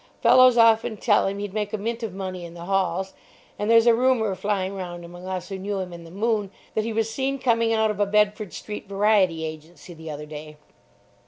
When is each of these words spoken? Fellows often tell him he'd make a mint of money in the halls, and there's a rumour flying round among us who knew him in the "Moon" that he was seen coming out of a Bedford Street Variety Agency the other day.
Fellows 0.23 0.57
often 0.57 0.97
tell 0.97 1.27
him 1.27 1.37
he'd 1.37 1.53
make 1.53 1.73
a 1.73 1.77
mint 1.77 2.01
of 2.01 2.11
money 2.11 2.43
in 2.43 2.55
the 2.55 2.65
halls, 2.65 3.13
and 3.59 3.69
there's 3.69 3.85
a 3.85 3.93
rumour 3.93 4.33
flying 4.33 4.73
round 4.73 5.05
among 5.05 5.27
us 5.27 5.49
who 5.49 5.59
knew 5.59 5.77
him 5.77 5.93
in 5.93 6.05
the 6.05 6.09
"Moon" 6.09 6.49
that 6.73 6.83
he 6.83 6.91
was 6.91 7.07
seen 7.13 7.37
coming 7.37 7.71
out 7.71 7.91
of 7.91 7.99
a 7.99 8.07
Bedford 8.07 8.51
Street 8.51 8.89
Variety 8.89 9.45
Agency 9.45 9.93
the 9.93 10.09
other 10.09 10.25
day. 10.25 10.57